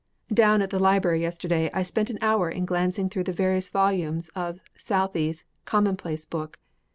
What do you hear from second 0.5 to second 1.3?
at the library